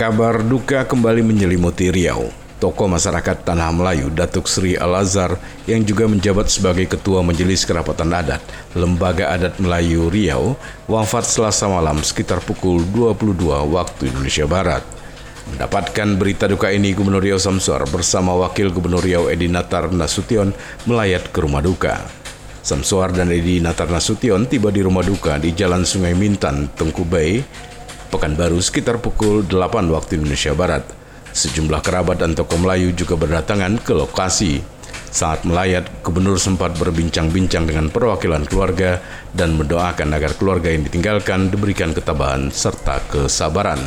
Kabar 0.00 0.40
duka 0.40 0.88
kembali 0.88 1.20
menyelimuti 1.20 1.92
Riau. 1.92 2.32
Tokoh 2.56 2.88
masyarakat 2.88 3.44
Tanah 3.44 3.68
Melayu 3.68 4.08
Datuk 4.08 4.48
Sri 4.48 4.72
Al-Azhar 4.72 5.36
yang 5.68 5.84
juga 5.84 6.08
menjabat 6.08 6.48
sebagai 6.48 6.88
Ketua 6.88 7.20
Majelis 7.20 7.68
Kerapatan 7.68 8.08
Adat 8.08 8.40
Lembaga 8.72 9.28
Adat 9.28 9.60
Melayu 9.60 10.08
Riau 10.08 10.56
wafat 10.88 11.28
selasa 11.28 11.68
malam 11.68 12.00
sekitar 12.00 12.40
pukul 12.40 12.80
22 12.96 13.44
waktu 13.44 14.08
Indonesia 14.08 14.48
Barat. 14.48 14.80
Mendapatkan 15.52 16.08
berita 16.16 16.48
duka 16.48 16.72
ini 16.72 16.96
Gubernur 16.96 17.20
Riau 17.20 17.36
Samsuar 17.36 17.84
bersama 17.84 18.32
Wakil 18.40 18.72
Gubernur 18.72 19.04
Riau 19.04 19.28
Edi 19.28 19.52
Natar 19.52 19.92
Nasution 19.92 20.56
melayat 20.88 21.28
ke 21.28 21.44
rumah 21.44 21.60
duka. 21.60 22.00
Samsuar 22.64 23.12
dan 23.12 23.28
Edi 23.28 23.60
Natar 23.60 23.92
Nasution 23.92 24.48
tiba 24.48 24.72
di 24.72 24.80
rumah 24.80 25.04
duka 25.04 25.36
di 25.36 25.52
Jalan 25.52 25.84
Sungai 25.84 26.16
Mintan, 26.16 26.72
Tengku 26.72 27.04
Bay, 27.04 27.44
Pekanbaru 28.10 28.58
sekitar 28.58 28.98
pukul 28.98 29.46
8 29.46 29.86
waktu 29.94 30.18
Indonesia 30.18 30.50
Barat. 30.50 30.82
Sejumlah 31.30 31.78
kerabat 31.78 32.18
dan 32.18 32.34
tokoh 32.34 32.58
Melayu 32.58 32.90
juga 32.90 33.14
berdatangan 33.14 33.78
ke 33.78 33.94
lokasi. 33.94 34.58
Saat 35.14 35.46
melayat, 35.46 35.86
gubernur 36.02 36.34
sempat 36.34 36.74
berbincang-bincang 36.74 37.70
dengan 37.70 37.86
perwakilan 37.86 38.50
keluarga 38.50 38.98
dan 39.30 39.54
mendoakan 39.54 40.10
agar 40.10 40.34
keluarga 40.34 40.74
yang 40.74 40.82
ditinggalkan 40.90 41.54
diberikan 41.54 41.94
ketabahan 41.94 42.50
serta 42.50 42.98
kesabaran. 43.14 43.78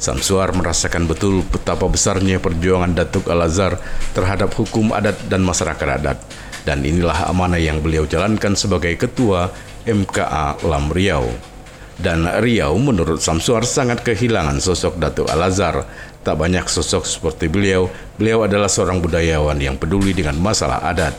Samsuar 0.00 0.56
merasakan 0.56 1.04
betul 1.04 1.44
betapa 1.44 1.84
besarnya 1.92 2.40
perjuangan 2.40 2.96
Datuk 2.96 3.28
Al-Azhar 3.28 3.76
terhadap 4.16 4.56
hukum 4.56 4.96
adat 4.96 5.28
dan 5.28 5.44
masyarakat 5.44 5.88
adat. 6.00 6.16
Dan 6.64 6.88
inilah 6.88 7.28
amanah 7.28 7.60
yang 7.60 7.84
beliau 7.84 8.08
jalankan 8.08 8.56
sebagai 8.56 8.96
ketua 8.96 9.52
MKA 9.84 10.64
Lam 10.64 10.88
Riau. 10.88 11.57
Dan 11.98 12.30
Riau 12.30 12.78
menurut 12.78 13.18
Samsuar 13.18 13.66
sangat 13.66 14.06
kehilangan 14.06 14.62
sosok 14.62 15.02
Datuk 15.02 15.26
Al-Azhar. 15.26 15.82
Tak 16.22 16.38
banyak 16.38 16.70
sosok 16.70 17.02
seperti 17.02 17.50
beliau, 17.50 17.90
beliau 18.14 18.46
adalah 18.46 18.70
seorang 18.70 19.02
budayawan 19.02 19.58
yang 19.58 19.74
peduli 19.74 20.14
dengan 20.14 20.38
masalah 20.38 20.78
adat. 20.86 21.14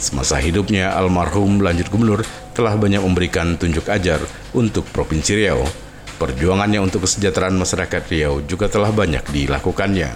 Semasa 0.00 0.40
hidupnya, 0.40 0.96
almarhum 0.96 1.60
lanjut 1.60 1.92
gubernur 1.92 2.24
telah 2.56 2.72
banyak 2.80 3.04
memberikan 3.04 3.60
tunjuk 3.60 3.84
ajar 3.92 4.24
untuk 4.56 4.88
Provinsi 4.88 5.36
Riau. 5.36 5.68
Perjuangannya 6.16 6.80
untuk 6.80 7.04
kesejahteraan 7.04 7.54
masyarakat 7.58 8.02
Riau 8.08 8.40
juga 8.48 8.72
telah 8.72 8.88
banyak 8.88 9.22
dilakukannya. 9.28 10.10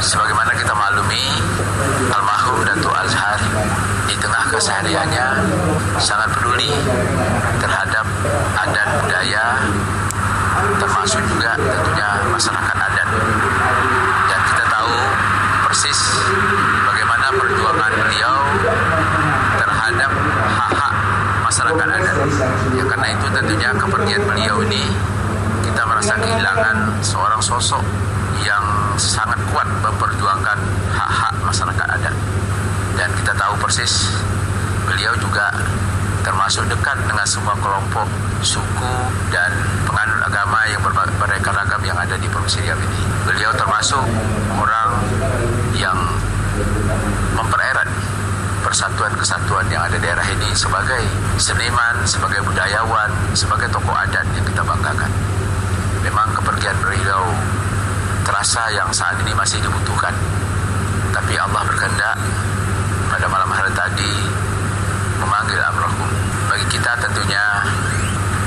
Sebagaimana 0.00 0.52
kita 0.56 0.72
maklumi, 0.72 1.24
almarhum 2.08 2.58
Datuk 2.64 2.94
Azhar 2.94 3.36
di 4.08 4.14
tengah 4.16 4.44
kesehariannya 4.48 5.26
sangat 6.00 6.28
peduli 6.38 6.70
adat 8.66 8.88
budaya 9.02 9.44
termasuk 10.78 11.22
juga 11.30 11.54
tentunya 11.54 12.08
masyarakat 12.26 12.76
adat. 12.76 13.08
Dan 14.26 14.40
kita 14.50 14.64
tahu 14.66 14.94
persis 15.68 15.98
bagaimana 16.82 17.26
perjuangan 17.38 17.92
beliau 17.94 18.36
terhadap 19.58 20.10
hak-hak 20.58 20.94
masyarakat 21.46 21.88
adat. 22.02 22.16
Ya 22.74 22.84
karena 22.84 23.06
itu 23.14 23.26
tentunya 23.30 23.70
kepergian 23.78 24.22
beliau 24.26 24.56
ini 24.66 24.90
kita 25.62 25.82
merasa 25.86 26.18
kehilangan 26.18 26.76
seorang 27.00 27.40
sosok 27.40 27.84
yang 28.42 28.64
sangat 28.98 29.38
kuat 29.54 29.66
memperjuangkan 29.82 30.58
hak-hak 30.94 31.34
masyarakat 31.46 31.86
adat. 31.86 32.14
Dan 32.98 33.08
kita 33.14 33.30
tahu 33.38 33.54
persis 33.62 34.10
beliau 34.90 35.14
juga 35.22 35.54
termasuk 36.26 36.66
dekat 36.66 36.98
semua 37.28 37.52
kelompok 37.60 38.08
suku 38.40 38.94
dan 39.28 39.52
penganut 39.84 40.16
agama 40.24 40.64
yang 40.72 40.80
beraneka 40.80 41.52
ragam 41.52 41.82
yang 41.84 41.98
ada 42.00 42.16
di 42.16 42.24
Provinsi 42.24 42.64
Riau 42.64 42.80
ini. 42.80 43.00
Beliau 43.28 43.52
termasuk 43.52 44.00
orang 44.56 44.90
yang 45.76 45.98
mempererat 47.36 47.84
persatuan 48.64 49.12
kesatuan 49.20 49.68
yang 49.68 49.84
ada 49.84 50.00
di 50.00 50.08
daerah 50.08 50.24
ini 50.24 50.48
sebagai 50.56 51.04
seniman, 51.36 52.00
sebagai 52.08 52.40
budayawan, 52.48 53.12
sebagai 53.36 53.68
tokoh 53.68 53.92
adat 53.92 54.24
yang 54.32 54.44
kita 54.48 54.64
banggakan. 54.64 55.12
Memang 56.00 56.32
kepergian 56.32 56.80
beliau 56.80 57.28
terasa 58.24 58.72
yang 58.72 58.88
saat 58.88 59.20
ini 59.20 59.36
masih 59.36 59.60
dibutuhkan. 59.60 60.16
Tapi 61.12 61.36
Allah 61.36 61.60
berkehendak 61.60 62.16
pada 63.12 63.26
malam 63.28 63.52
hari 63.52 63.72
tadi 63.76 64.12
memanggil 65.20 65.60
almarhum. 65.60 66.08
Bagi 66.48 66.66
kita 66.72 66.96
tentunya 67.02 67.44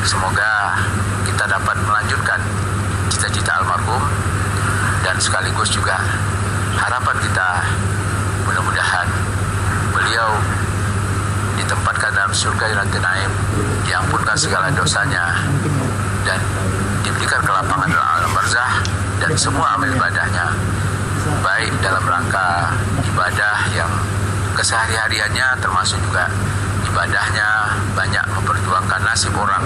semoga 0.01 0.73
kita 1.28 1.45
dapat 1.45 1.78
melanjutkan 1.85 2.40
cita-cita 3.11 3.61
almarhum 3.61 4.01
dan 5.05 5.17
juga. 5.71 5.97
Harapan 6.75 7.15
kita 7.23 7.47
mudah-mudahan 8.43 9.07
beliau 9.95 10.29
ditempatkan 11.55 12.11
dalam 12.11 12.33
surga 12.35 12.65
yang 12.67 12.83
naim, 12.99 13.31
diampunkan 13.87 14.35
segala 14.35 14.67
dosanya 14.75 15.39
dan 16.27 16.39
diberikan 17.01 17.41
kelapangan 17.41 17.87
dalam 17.87 18.07
alam 18.19 18.31
barzah 18.35 18.71
dan 19.23 19.31
semua 19.39 19.77
amal 19.77 19.89
ibadahnya 19.89 20.53
baik 21.41 21.73
dalam 21.81 22.01
rangka 22.01 22.73
ibadah 23.05 23.57
yang 23.73 23.89
kesehari-hariannya 24.57 25.47
termasuk 25.61 26.01
juga 26.01 26.25
ibadahnya 26.89 27.77
banyak 27.93 28.25
memperjuangkan 28.35 29.01
nasib 29.05 29.33
orang 29.37 29.63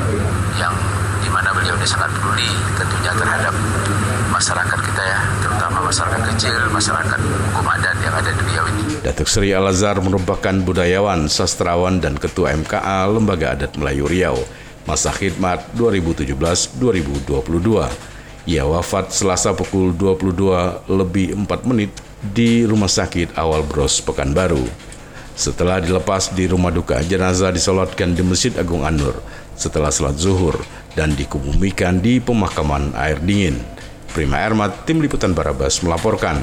yang 0.59 0.75
di 1.23 1.29
mana 1.31 1.49
beliau 1.55 1.73
ini 1.79 1.88
sangat 1.88 2.11
peduli 2.13 2.51
tentunya 2.77 3.11
terhadap 3.15 3.55
masyarakat 4.29 4.75
ya, 4.75 4.75
masyarakat 5.85 6.22
kecil, 6.34 6.57
masyarakat 6.73 7.19
hukum 7.22 7.66
adat 7.69 7.97
yang 8.01 8.16
ada 8.18 8.34
di 8.34 8.41
Riau 8.50 8.66
ini. 8.73 8.84
Datuk 9.06 9.29
Seri 9.29 9.53
Al-Azhar 9.53 10.01
merupakan 10.01 10.56
budayawan, 10.66 11.29
sastrawan, 11.29 12.01
dan 12.01 12.18
ketua 12.18 12.57
MKA 12.57 13.06
Lembaga 13.13 13.53
Adat 13.53 13.78
Melayu 13.78 14.09
Riau, 14.09 14.41
masa 14.90 15.13
khidmat 15.13 15.62
2017-2022. 15.78 17.29
Ia 18.45 18.66
wafat 18.66 19.13
selasa 19.13 19.53
pukul 19.53 19.94
22 19.94 20.90
lebih 20.90 21.38
4 21.45 21.69
menit 21.69 21.94
di 22.22 22.66
Rumah 22.66 22.90
Sakit 22.90 23.38
Awal 23.38 23.62
Bros 23.66 24.01
Pekanbaru. 24.01 24.66
Setelah 25.35 25.84
dilepas 25.84 26.31
di 26.31 26.47
rumah 26.47 26.72
duka, 26.72 27.03
jenazah 27.03 27.51
disolatkan 27.51 28.16
di 28.16 28.24
Masjid 28.24 28.56
Agung 28.56 28.88
Anur 28.88 29.19
setelah 29.56 29.91
salat 29.91 30.16
zuhur 30.19 30.56
dan 30.95 31.12
dikebumikan 31.16 32.00
di 32.00 32.24
pemakaman 32.24 32.95
air 32.95 33.19
dingin. 33.19 33.75
Prima 34.15 34.39
Ermat, 34.39 34.87
Tim 34.87 35.03
Liputan 35.03 35.35
Barabas 35.35 35.83
melaporkan. 35.83 36.39